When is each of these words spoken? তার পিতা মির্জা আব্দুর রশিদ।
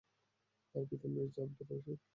তার 0.75 0.83
পিতা 0.89 1.07
মির্জা 1.13 1.41
আব্দুর 1.43 1.67
রশিদ। 1.71 1.99